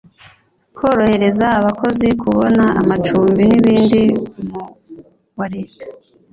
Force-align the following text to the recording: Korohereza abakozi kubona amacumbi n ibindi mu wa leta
Korohereza 0.77 1.45
abakozi 1.59 2.07
kubona 2.21 2.63
amacumbi 2.79 3.43
n 3.47 3.53
ibindi 3.59 4.01
mu 4.49 4.61
wa 5.37 5.47
leta 5.55 5.85